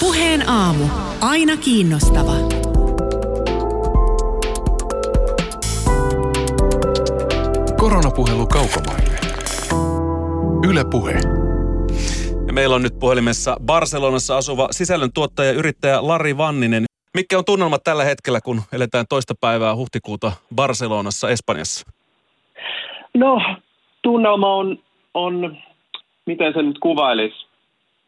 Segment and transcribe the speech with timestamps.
[0.00, 0.84] Puheen aamu.
[1.20, 2.32] Aina kiinnostava.
[7.78, 9.18] Koronapuhelu kaukomaille.
[10.68, 11.20] Yle Puhe.
[12.46, 16.84] Ja meillä on nyt puhelimessa Barcelonassa asuva sisällöntuottaja yrittäjä Lari Vanninen.
[17.14, 21.86] Mikä on tunnelmat tällä hetkellä, kun eletään toista päivää huhtikuuta Barcelonassa, Espanjassa?
[23.14, 23.40] No,
[24.02, 24.78] tunnelma on,
[25.14, 25.56] on
[26.26, 27.49] miten se nyt kuvailisi?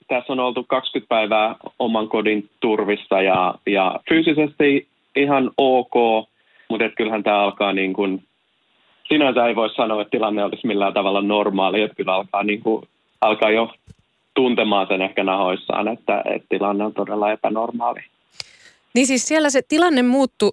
[0.09, 5.95] Tässä on oltu 20 päivää oman kodin turvissa ja, ja fyysisesti ihan ok,
[6.69, 8.23] mutta et kyllähän tämä alkaa niin kuin,
[9.09, 12.89] sinänsä ei voi sanoa, että tilanne olisi millään tavalla normaali, että kyllä alkaa, niin kuin,
[13.21, 13.75] alkaa jo
[14.35, 18.01] tuntemaan sen ehkä nahoissaan, että, että tilanne on todella epänormaali.
[18.95, 20.51] Niin siis siellä se tilanne muuttui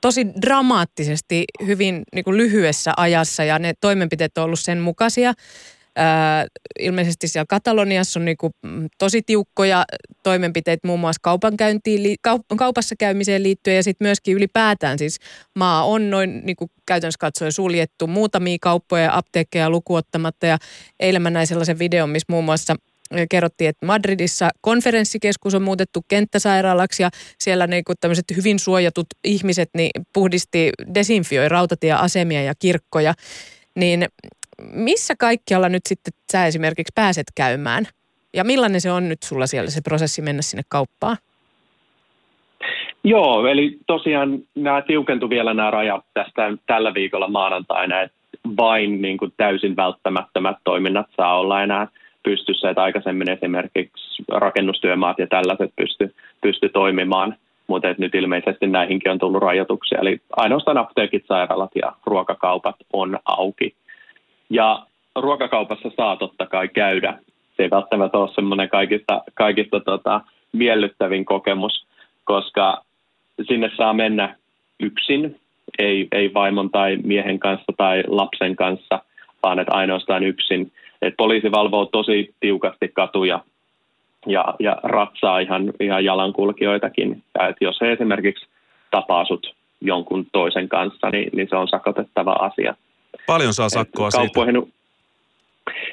[0.00, 5.32] tosi dramaattisesti hyvin niin kuin lyhyessä ajassa ja ne toimenpiteet on ollut sen mukaisia.
[6.78, 8.52] Ilmeisesti siellä Kataloniassa on niin kuin
[8.98, 9.84] tosi tiukkoja
[10.22, 12.16] toimenpiteitä muun muassa kaupankäyntiin,
[12.56, 15.18] kaupassa käymiseen liittyen ja sitten myöskin ylipäätään siis
[15.54, 20.58] maa on noin niin kuin käytännössä katsoen suljettu muutamia kauppoja ja apteekkeja lukuottamatta ja
[21.00, 22.74] eilen mä näin sellaisen videon, missä muun muassa
[23.30, 29.70] kerrottiin, että Madridissa konferenssikeskus on muutettu kenttäsairaalaksi ja siellä niin kuin tämmöiset hyvin suojatut ihmiset
[29.74, 33.14] niin puhdisti, desinfioi rautatieasemia ja kirkkoja.
[33.76, 34.06] Niin
[34.62, 37.84] missä kaikkialla nyt sitten sä esimerkiksi pääset käymään?
[38.34, 41.16] Ja millainen se on nyt sulla siellä se prosessi mennä sinne kauppaan?
[43.04, 48.16] Joo, eli tosiaan nämä tiukentui vielä nämä rajat tästä tällä viikolla maanantaina, että
[48.56, 51.88] vain niin kuin täysin välttämättömät toiminnat saa olla enää
[52.22, 59.18] pystyssä, että aikaisemmin esimerkiksi rakennustyömaat ja tällaiset pysty, pysty toimimaan, mutta nyt ilmeisesti näihinkin on
[59.18, 63.74] tullut rajoituksia, eli ainoastaan apteekit, sairaalat ja ruokakaupat on auki.
[64.50, 67.18] Ja ruokakaupassa saa totta kai käydä.
[67.56, 70.20] Se ei välttämättä ole semmoinen kaikista, kaikista tota,
[70.52, 71.86] miellyttävin kokemus,
[72.24, 72.82] koska
[73.48, 74.36] sinne saa mennä
[74.80, 75.40] yksin,
[75.78, 79.02] ei, ei vaimon tai miehen kanssa tai lapsen kanssa,
[79.42, 80.72] vaan että ainoastaan yksin.
[81.02, 83.40] Et poliisi valvoo tosi tiukasti katuja
[84.26, 87.22] ja, ja ratsaa ihan, ihan jalankulkijoitakin.
[87.38, 88.46] Ja et jos he esimerkiksi
[88.90, 92.74] tapaa sut jonkun toisen kanssa, niin, niin se on sakotettava asia.
[93.26, 94.40] Paljon saa sakkoa siitä?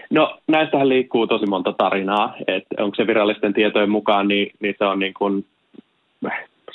[0.10, 2.36] No näistähän liikkuu tosi monta tarinaa.
[2.48, 5.46] Et onko se virallisten tietojen mukaan, niin, niin se on niin kuin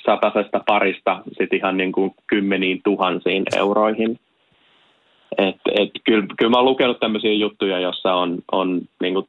[0.04, 4.18] satasesta parista sit ihan niin kuin kymmeniin tuhansiin euroihin.
[5.38, 9.28] Et, et, kyllä, kyllä mä oon lukenut tämmöisiä juttuja, jossa on, on niin kuin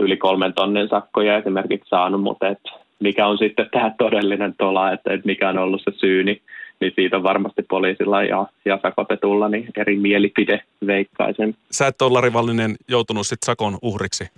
[0.00, 2.58] yli kolmen tonnin sakkoja esimerkiksi saanut, mutta et
[3.00, 6.40] mikä on sitten tämä todellinen tola, että et mikä on ollut se syy, niin,
[6.80, 11.54] niin siitä on varmasti poliisilla ja, ja sakotetulla niin eri mielipide veikkaisen.
[11.70, 14.28] Sä et ole Lari Vallinen joutunut sitten sakon uhriksi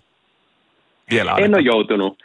[1.11, 1.45] vielä ainakaan.
[1.45, 2.19] En ole joutunut.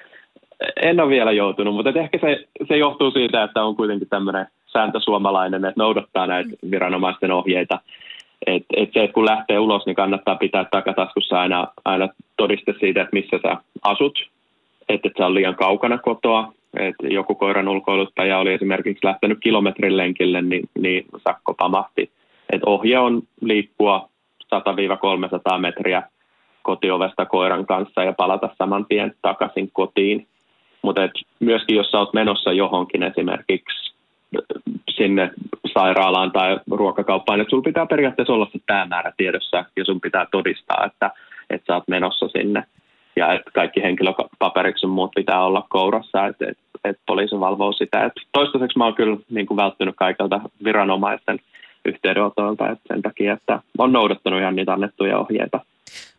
[0.82, 5.00] En ole vielä joutunut, mutta ehkä se, se johtuu siitä, että on kuitenkin tämmöinen sääntö
[5.00, 7.80] suomalainen, että noudattaa näitä viranomaisten ohjeita.
[8.48, 13.02] Et, et se, että kun lähtee ulos, niin kannattaa pitää takataskussa aina, aina todiste siitä,
[13.02, 14.20] että missä sä asut,
[14.90, 16.54] että et sä on liian kaukana kotoa.
[16.80, 22.12] Et joku koiran ulkoiluttaja oli esimerkiksi lähtenyt kilometrin lenkille, niin, niin sakko pamahti.
[22.50, 24.10] Et ohje on liikkua
[24.56, 26.04] 100-300 metriä
[26.62, 30.28] kotiovesta koiran kanssa ja palata saman tien takaisin kotiin.
[30.82, 31.02] Mutta
[31.40, 33.94] myöskin jos oot menossa johonkin esimerkiksi
[34.90, 35.32] sinne
[35.74, 40.86] sairaalaan tai ruokakauppaan, että sulla pitää periaatteessa olla se päämäärä tiedossa ja sun pitää todistaa,
[40.86, 41.12] että,
[41.50, 42.64] että sä oot menossa sinne
[43.16, 48.06] ja että kaikki henkilöpaperit sun muut pitää olla kourassa, että, että, että poliisi valvoo sitä.
[48.06, 51.40] Että toistaiseksi mä oon kyllä niin kuin välttynyt kaikilta viranomaisten
[51.86, 55.60] yhteydenotoilta että sen takia, että on noudattanut ihan niitä annettuja ohjeita.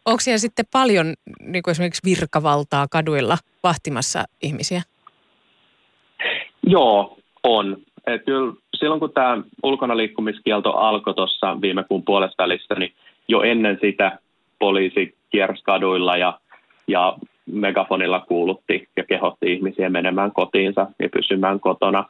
[0.05, 4.83] Onko siellä sitten paljon niin kuin esimerkiksi virkavaltaa kaduilla vahtimassa ihmisiä?
[6.67, 7.77] Joo, on.
[8.07, 12.93] Et kyllä silloin kun tämä ulkona liikkumiskielto alkoi tuossa viime kuun puolesta välissä, niin
[13.29, 14.19] jo ennen sitä
[14.59, 16.41] poliisi kiersi kaduilla ja,
[16.89, 17.17] ja
[17.47, 22.05] megafonilla kuulutti ja kehotti ihmisiä menemään kotiinsa ja pysymään kotona.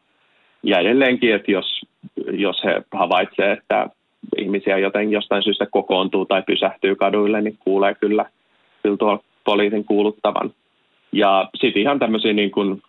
[0.62, 1.80] Ja edelleenkin, että jos,
[2.32, 3.88] jos he havaitsevat, että
[4.36, 8.24] ihmisiä joten jostain syystä kokoontuu tai pysähtyy kaduille, niin kuulee kyllä,
[8.82, 10.50] kyllä tuolla poliisin kuuluttavan.
[11.12, 12.82] Ja sitten ihan tämmöisiä niin kuin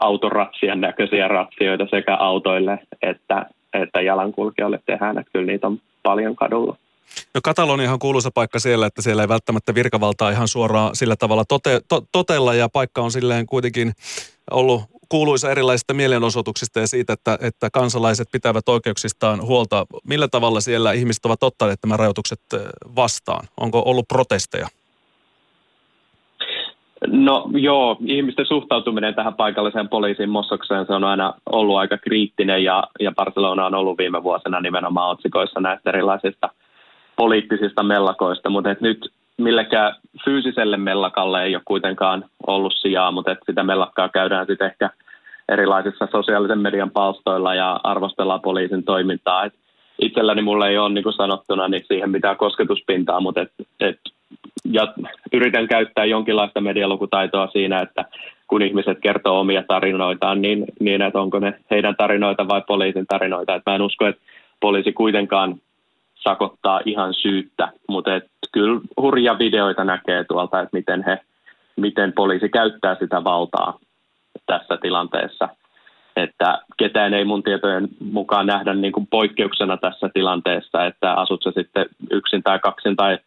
[0.00, 6.76] autoratsien näköisiä ratsioita sekä autoille että, että jalankulkijoille tehdään, että kyllä niitä on paljon kadulla.
[7.34, 11.44] No Kataloniahan on kuuluisa paikka siellä, että siellä ei välttämättä virkavaltaa ihan suoraan sillä tavalla
[11.44, 13.92] tote, to, totella ja paikka on silleen kuitenkin
[14.50, 19.86] ollut kuuluisa erilaisista mielenosoituksista ja siitä, että, että kansalaiset pitävät oikeuksistaan huolta.
[20.04, 22.40] Millä tavalla siellä ihmiset ovat ottaneet nämä rajoitukset
[22.96, 23.46] vastaan?
[23.60, 24.66] Onko ollut protesteja?
[27.06, 32.84] No joo, ihmisten suhtautuminen tähän paikalliseen poliisin mossokseen se on aina ollut aika kriittinen ja,
[33.00, 36.48] ja Barcelona on ollut viime vuosina nimenomaan otsikoissa näistä erilaisista
[37.20, 39.94] poliittisista mellakoista, mutta et nyt millekään
[40.24, 44.90] fyysiselle mellakalle ei ole kuitenkaan ollut sijaa, mutta et sitä mellakkaa käydään sitten ehkä
[45.48, 49.44] erilaisissa sosiaalisen median palstoilla ja arvostellaan poliisin toimintaa.
[49.44, 49.54] Et
[49.98, 53.98] itselläni mulla ei ole niin kuin sanottuna niin siihen mitään kosketuspintaa, mutta et, et,
[54.64, 54.94] ja
[55.32, 58.04] yritän käyttää jonkinlaista medialukutaitoa siinä, että
[58.46, 63.54] kun ihmiset kertoo omia tarinoitaan, niin, niin että onko ne heidän tarinoita vai poliisin tarinoita.
[63.54, 64.22] Et mä en usko, että
[64.60, 65.56] poliisi kuitenkaan
[66.22, 68.10] sakottaa ihan syyttä, mutta
[68.52, 71.18] kyllä hurja videoita näkee tuolta, että miten, he,
[71.76, 73.78] miten poliisi käyttää sitä valtaa
[74.46, 75.48] tässä tilanteessa.
[76.16, 81.50] Että ketään ei mun tietojen mukaan nähdä niin kuin poikkeuksena tässä tilanteessa, että asut se
[81.50, 83.18] sitten yksin tai kaksin tai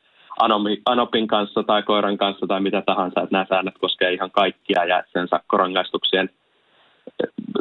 [0.86, 5.04] Anopin kanssa tai koiran kanssa tai mitä tahansa, että nämä säännöt koskee ihan kaikkia ja
[5.14, 6.30] sen sakkorangaistuksien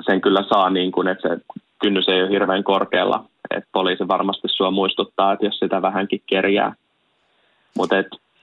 [0.07, 1.45] sen kyllä saa niin kuin, että se
[1.79, 3.25] kynnys ei ole hirveän korkealla,
[3.57, 6.75] että poliisi varmasti sua muistuttaa, että jos sitä vähänkin kerjää.
[7.77, 7.97] Mutta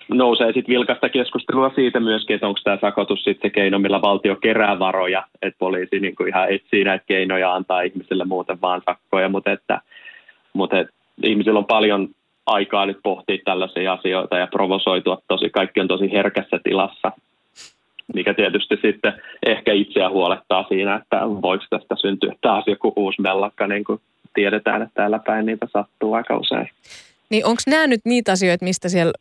[0.10, 4.36] nousee sitten vilkasta keskustelua siitä myöskin, että onko tämä sakotus sitten se keino, millä valtio
[4.36, 9.30] kerää varoja, että poliisi niin kuin ihan etsii näitä keinoja antaa ihmisille muuten vaan sakkoja,
[9.30, 9.82] mutta että,
[10.54, 12.08] mutta että ihmisillä on paljon
[12.46, 17.12] aikaa nyt pohtia tällaisia asioita ja provosoitua tosi, kaikki on tosi herkässä tilassa,
[18.14, 19.14] mikä tietysti sitten
[19.46, 24.02] ehkä itseä huolettaa siinä, että voiko tästä syntyä taas joku uusi mellakka, niin kuin
[24.40, 26.70] tiedetään, että täällä päin niitä sattuu aika usein.
[27.30, 29.12] Niin onko nämä nyt niitä asioita, mistä siellä,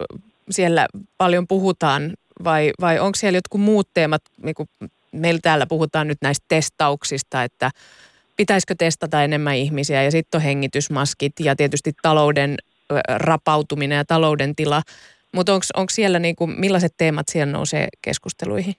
[0.50, 0.86] siellä
[1.18, 2.12] paljon puhutaan
[2.44, 4.68] vai, vai onko siellä jotkut muut teemat, niin kuin
[5.12, 7.70] meillä täällä puhutaan nyt näistä testauksista, että
[8.36, 12.54] pitäisikö testata enemmän ihmisiä ja sitten on hengitysmaskit ja tietysti talouden
[13.08, 14.82] rapautuminen ja talouden tila.
[15.34, 18.74] Mutta onko siellä, niinku, millaiset teemat siellä nousee keskusteluihin?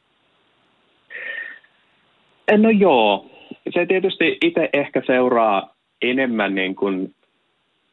[2.58, 3.30] No joo,
[3.74, 7.14] se tietysti itse ehkä seuraa enemmän niin kuin,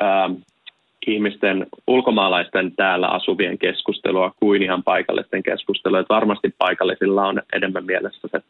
[0.02, 0.30] äh,
[1.06, 6.00] ihmisten, ulkomaalaisten täällä asuvien keskustelua kuin ihan paikallisten keskustelua.
[6.00, 8.40] Et varmasti paikallisilla on enemmän mielessä se,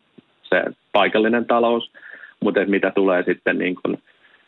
[0.42, 0.62] se
[0.92, 1.90] paikallinen talous,
[2.40, 3.98] mutta mitä tulee sitten niin kuin,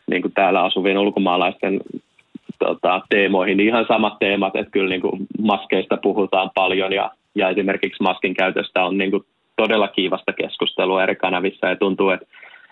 [0.07, 1.81] niin kuin täällä asuvien ulkomaalaisten
[2.59, 7.49] tota, teemoihin, niin ihan samat teemat, että kyllä niin kuin maskeista puhutaan paljon ja, ja
[7.49, 9.25] esimerkiksi maskin käytöstä on niin kuin
[9.55, 12.25] todella kiivasta keskustelua eri kanavissa ja tuntuu, että,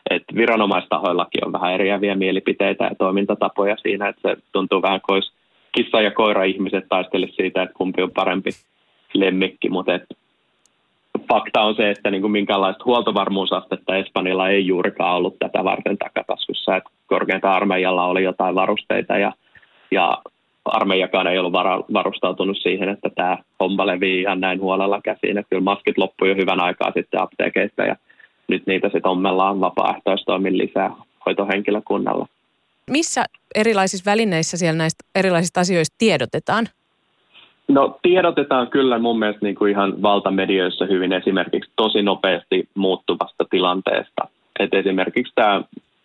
[0.09, 5.21] että viranomaistahoillakin on vähän eriäviä mielipiteitä ja toimintatapoja siinä, että se tuntuu vähän kuin
[5.71, 8.49] kissa ja koira ihmiset taistelisi siitä, että kumpi on parempi
[9.13, 10.03] lemmikki, mutta et,
[11.29, 16.75] fakta on se, että niin kuin minkälaista huoltovarmuusastetta Espanjalla ei juurikaan ollut tätä varten takataskussa,
[16.75, 19.31] että korkeinta armeijalla oli jotain varusteita ja
[19.91, 20.17] ja
[20.65, 21.53] armeijakaan ei ollut
[21.93, 25.37] varustautunut siihen, että tämä homma levii ihan näin huolella käsiin.
[25.37, 27.95] Että kyllä maskit loppui jo hyvän aikaa sitten apteekeista ja
[28.47, 30.91] nyt niitä sitten ommellaan vapaaehtoistoimin lisää
[31.25, 32.27] hoitohenkilökunnalla.
[32.91, 36.67] Missä erilaisissa välineissä siellä näistä erilaisista asioista tiedotetaan?
[37.67, 44.27] No tiedotetaan kyllä mun mielestä niin kuin ihan valtamedioissa hyvin esimerkiksi tosi nopeasti muuttuvasta tilanteesta.
[44.59, 45.61] Et esimerkiksi tämä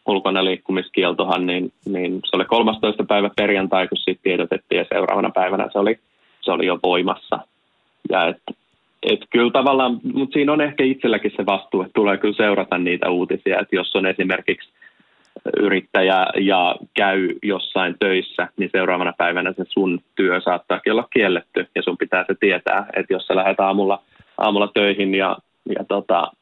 [0.07, 3.05] ulkona liikkumiskieltohan, niin, niin se oli 13.
[3.05, 5.99] päivä perjantai, kun siitä tiedotettiin ja seuraavana päivänä se oli,
[6.41, 7.39] se oli jo voimassa.
[8.11, 8.57] Ja et,
[9.03, 13.11] et kyllä tavallaan, mutta siinä on ehkä itselläkin se vastuu, että tulee kyllä seurata niitä
[13.11, 14.71] uutisia, että jos on esimerkiksi
[15.57, 21.83] yrittäjä ja käy jossain töissä, niin seuraavana päivänä se sun työ saattaa olla kielletty ja
[21.83, 24.03] sun pitää se tietää, että jos sä lähdet aamulla,
[24.39, 25.37] aamulla töihin ja,
[25.79, 26.33] ja tota,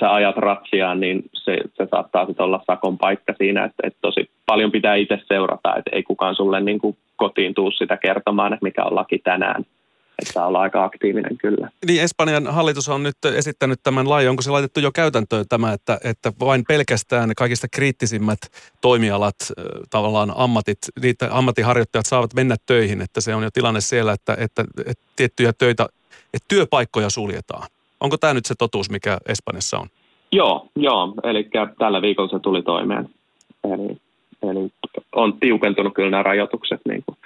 [0.00, 4.30] sä ajat ratsiaan, niin se, se saattaa sitten olla sakon paikka siinä, että, että tosi
[4.46, 8.64] paljon pitää itse seurata, että ei kukaan sulle niin kuin kotiin tuu sitä kertomaan, että
[8.64, 9.64] mikä on laki tänään.
[10.22, 11.70] Että olla aika aktiivinen kyllä.
[11.86, 14.30] Niin, Espanjan hallitus on nyt esittänyt tämän lain.
[14.30, 18.38] Onko se laitettu jo käytäntöön tämä, että, että vain pelkästään kaikista kriittisimmät
[18.80, 19.36] toimialat,
[19.90, 24.64] tavallaan ammatit, niitä ammattiharjoittajat saavat mennä töihin, että se on jo tilanne siellä, että, että,
[24.86, 25.86] että tiettyjä töitä,
[26.34, 27.68] että työpaikkoja suljetaan.
[28.00, 29.88] Onko tämä nyt se totuus, mikä Espanjassa on?
[30.32, 31.14] Joo, joo.
[31.24, 33.10] eli tällä viikolla se tuli toimeen.
[33.64, 34.00] Eli,
[34.42, 34.70] eli
[35.12, 36.80] on tiukentunut kyllä nämä rajoitukset.
[36.88, 37.18] Niin kuin.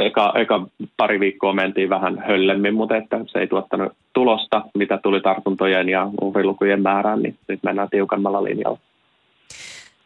[0.00, 0.66] Eka, eka
[0.96, 6.10] pari viikkoa mentiin vähän höllemmin, mutta että se ei tuottanut tulosta, mitä tuli tartuntojen ja
[6.20, 8.78] uhrilukujen määrään, niin nyt mennään tiukemmalla linjalla.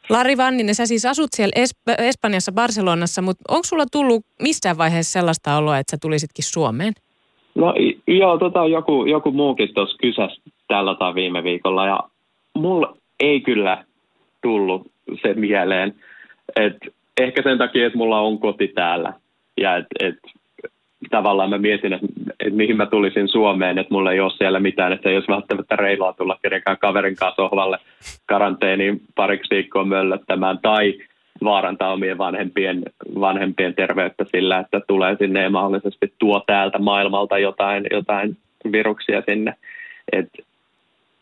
[0.08, 5.12] Lari Vanninen, sä siis asut siellä Esp- Espanjassa, Barcelonassa, mutta onko sulla tullut missään vaiheessa
[5.12, 6.92] sellaista oloa, että sä tulisitkin Suomeen?
[7.54, 7.74] No
[8.06, 12.00] joo, tota, joku, joku muukin tuossa kysäsi tällä tai viime viikolla ja
[12.54, 13.84] mulla ei kyllä
[14.42, 14.86] tullut
[15.22, 15.94] se mieleen,
[16.56, 16.86] että
[17.16, 19.12] ehkä sen takia, että mulla on koti täällä
[19.56, 20.14] ja et, et,
[21.10, 22.06] tavallaan mä mietin, että,
[22.40, 25.76] että mihin mä tulisin Suomeen, että mulla ei ole siellä mitään, että ei olisi välttämättä
[25.76, 27.78] reilua tulla kenenkään kaverin kanssa sohvalle
[28.26, 30.94] karanteeniin pariksi viikkoa möllöttämään tai
[31.44, 32.82] vaarantaa omien vanhempien,
[33.20, 38.36] vanhempien terveyttä sillä, että tulee sinne ja mahdollisesti tuo täältä maailmalta jotain, jotain
[38.72, 39.54] viruksia sinne.
[40.12, 40.28] Et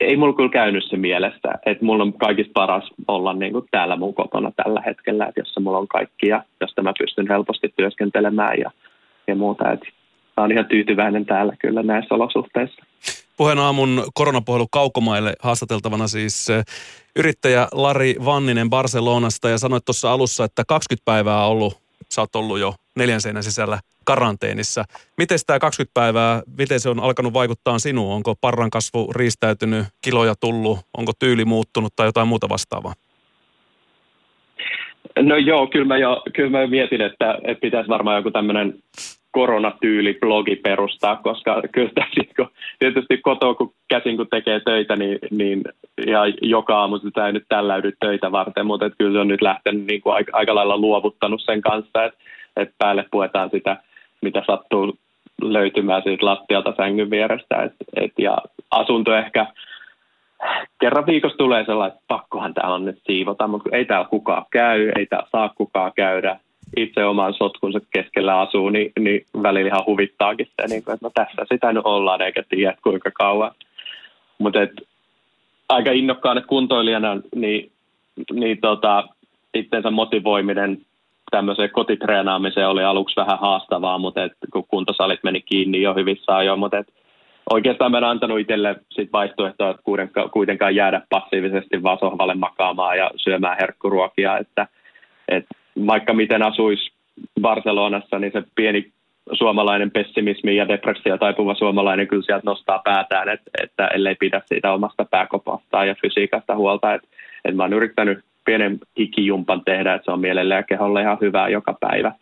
[0.04, 3.96] ei mulla kyllä käynyt se mielessä, että mulla on kaikista paras olla niin kuin täällä
[3.96, 8.58] mun kotona tällä hetkellä, että jossa mulla on kaikki ja josta mä pystyn helposti työskentelemään
[8.58, 8.70] ja,
[9.26, 9.72] ja muuta.
[9.72, 9.86] Että
[10.36, 12.84] mä oon ihan tyytyväinen täällä kyllä näissä olosuhteissa.
[13.36, 16.64] Puheen aamun koronapuhelu Kaukomaille haastateltavana siis eh,
[17.16, 21.82] yrittäjä Lari Vanninen Barcelonasta ja sanoit tuossa alussa, että 20 päivää on ollut,
[22.12, 24.84] sä oot ollut jo neljän seinän sisällä karanteenissa.
[25.18, 28.14] Miten tämä 20 päivää, miten se on alkanut vaikuttaa sinuun?
[28.14, 32.94] Onko parran kasvu riistäytynyt, kiloja tullut, onko tyyli muuttunut tai jotain muuta vastaavaa?
[35.18, 38.74] No joo, kyllä mä jo, kyllä mä jo mietin, että, että pitäisi varmaan joku tämmöinen
[39.32, 42.48] koronatyyli-blogi perustaa, koska kyllä tässä, kun,
[42.78, 45.62] tietysti kotoa kun käsin kun tekee töitä, niin, niin
[46.06, 49.42] ja joka aamu sitä ei nyt tälläydy töitä varten, mutta että kyllä se on nyt
[49.42, 52.18] lähtenyt niin kuin aika, aika lailla luovuttanut sen kanssa, että,
[52.56, 53.76] että päälle puetaan sitä,
[54.22, 54.98] mitä sattuu
[55.42, 57.62] löytymään siitä lattialta sängyn vierestä.
[57.62, 58.38] Et, et, ja
[58.70, 59.46] asunto ehkä
[60.80, 64.92] kerran viikossa tulee sellainen, että pakkohan täällä on nyt siivota, mutta ei täällä kukaan käy,
[64.96, 66.36] ei täällä saa kukaan käydä
[66.76, 71.10] itse oman sotkunsa keskellä asuu, niin, niin välillä ihan huvittaakin se, niin kuin, että no
[71.14, 73.50] tässä sitä nyt ollaan eikä tiedä kuinka kauan.
[74.38, 74.58] Mutta
[75.68, 77.72] aika innokkaana kuntoilijana, niin,
[78.32, 79.08] niin tota,
[79.54, 80.78] itsensä motivoiminen
[81.30, 86.58] tämmöiseen kotitreenaamiseen oli aluksi vähän haastavaa, mutta et, kun kuntosalit meni kiinni jo hyvissä ajoin,
[86.58, 86.92] mutta et,
[87.50, 89.82] oikeastaan mä en antanut itselle sit vaihtoehtoa, että
[90.32, 94.66] kuitenkaan jäädä passiivisesti vaan sohvalle makaamaan ja syömään herkkuruokia, että
[95.28, 95.46] et
[95.86, 96.92] vaikka miten asuisi
[97.40, 98.92] Barcelonassa, niin se pieni
[99.32, 104.72] suomalainen pessimismi ja depressio taipuva suomalainen kyllä sieltä nostaa päätään, että, että ellei pidä siitä
[104.72, 106.94] omasta pääkopastaan ja fysiikasta huolta.
[106.94, 107.08] Että,
[107.44, 111.48] että mä oon yrittänyt pienen hikijumpan tehdä, että se on mielelle ja keholle ihan hyvää
[111.48, 112.12] joka päivä.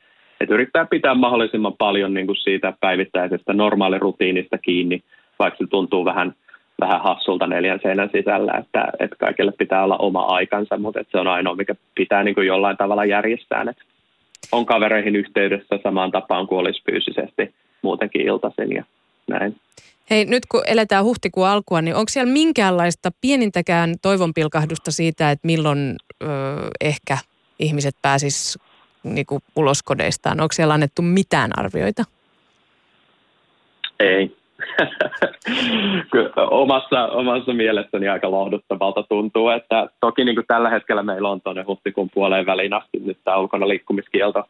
[0.40, 5.02] Että yrittää pitää mahdollisimman paljon niin kuin siitä päivittäisestä normaalirutiinista kiinni,
[5.38, 6.34] vaikka se tuntuu vähän,
[6.80, 11.18] vähän hassulta neljän seinän sisällä, että, että kaikille pitää olla oma aikansa, mutta että se
[11.18, 13.64] on ainoa, mikä pitää niin kuin jollain tavalla järjestää.
[13.70, 13.84] Että
[14.52, 18.84] on kavereihin yhteydessä samaan tapaan kuin olisi fyysisesti muutenkin iltaisin ja
[19.26, 19.56] näin.
[20.10, 25.96] Hei, nyt kun eletään huhtikuun alkua, niin onko siellä minkäänlaista pienintäkään toivonpilkahdusta siitä, että milloin
[26.22, 26.26] ö,
[26.80, 27.18] ehkä
[27.58, 28.58] ihmiset pääsis
[29.02, 30.40] niinku, ulos kodeistaan?
[30.40, 32.04] Onko siellä annettu mitään arvioita?
[34.00, 34.39] Ei.
[36.50, 41.62] Omassa, omassa mielessäni aika lohduttavalta tuntuu, että toki niin kuin tällä hetkellä meillä on tuonne
[41.62, 44.44] huhtikuun puoleen väliin asti nyt tämä ulkona liikkumiskielto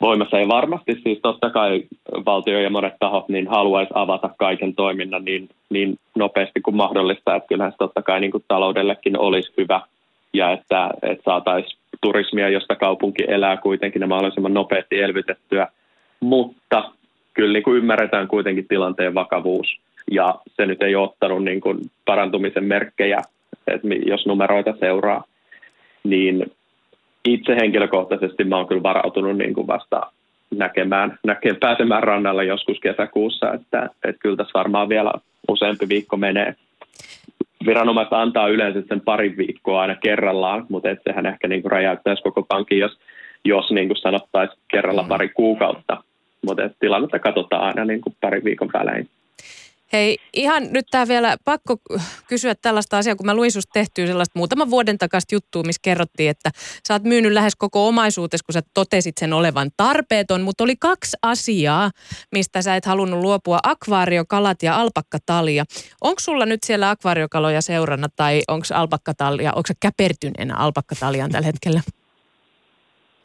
[0.00, 0.38] voimassa.
[0.38, 1.82] Ja varmasti siis totta kai
[2.26, 7.36] valtio ja monet tahot niin haluaisi avata kaiken toiminnan niin, niin nopeasti kuin mahdollista.
[7.36, 9.80] Että kyllähän se totta kai niin kuin taloudellekin olisi hyvä
[10.34, 15.68] ja että, että saataisiin turismia, josta kaupunki elää kuitenkin mahdollisimman nopeasti elvytettyä.
[16.20, 16.90] Mutta
[17.36, 22.64] kyllä niin kuin ymmärretään kuitenkin tilanteen vakavuus ja se nyt ei ottanut niin kuin parantumisen
[22.64, 23.18] merkkejä,
[23.66, 25.24] että jos numeroita seuraa,
[26.04, 26.52] niin
[27.24, 30.00] itse henkilökohtaisesti mä oon kyllä varautunut niin kuin vasta
[30.54, 35.12] näkemään, näkemään, pääsemään rannalla joskus kesäkuussa, että, että kyllä tässä varmaan vielä
[35.48, 36.54] useampi viikko menee.
[37.66, 42.22] Viranomaiset antaa yleensä sen pari viikkoa aina kerrallaan, mutta et sehän ehkä niin kuin räjäyttäisi
[42.22, 42.98] koko pankin, jos,
[43.44, 45.08] jos niin kuin sanottaisiin kerralla mm.
[45.08, 46.02] pari kuukautta.
[46.46, 49.08] Mutta tilannetta katsotaan aina niin kuin parin viikon välein.
[49.92, 51.76] Hei, ihan nyt tämä vielä pakko
[52.28, 56.30] kysyä tällaista asiaa, kun mä luin susta tehtyä sellaista muutaman vuoden takaisin juttua, missä kerrottiin,
[56.30, 56.50] että
[56.88, 61.16] sä oot myynyt lähes koko omaisuutesi, kun sä totesit sen olevan tarpeeton, mutta oli kaksi
[61.22, 61.90] asiaa,
[62.32, 65.64] mistä sä et halunnut luopua, akvaariokalat ja alpakkatalia.
[66.00, 71.80] Onko sulla nyt siellä akvaariokaloja seurana tai onko alpakkatalia, onko sä käpertyneenä alpakkataliaan tällä hetkellä?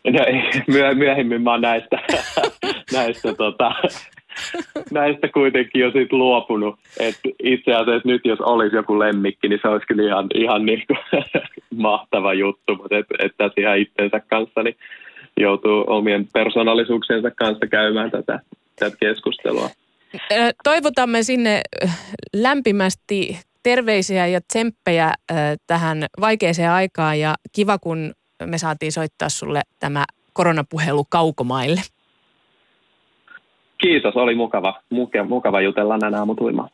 [0.04, 1.98] No ei, myöhemmin mä oon näistä,
[2.94, 3.72] näistä tota,
[4.91, 6.75] näistä kuitenkin jo sit luopunut.
[7.00, 10.84] Et itse asiassa nyt jos olisi joku lemmikki, niin se olisi kyllä ihan, ihan niin
[10.88, 11.24] kuin
[11.88, 14.75] mahtava juttu, mutta et, et tässä ihan itsensä kanssa niin
[15.39, 18.39] joutuu omien persoonallisuuksiensa kanssa käymään tätä,
[18.80, 19.70] tätä keskustelua.
[20.63, 21.62] Toivotamme sinne
[22.36, 25.13] lämpimästi terveisiä ja tsemppejä
[25.68, 28.13] tähän vaikeeseen aikaan ja kiva, kun
[28.46, 31.82] me saatiin soittaa sulle tämä koronapuhelu kaukomaille.
[33.82, 34.74] Kiitos, oli mukava,
[35.28, 36.70] mukava jutella näin aamutuimaan.